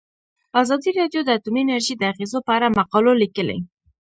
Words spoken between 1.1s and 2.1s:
د اټومي انرژي د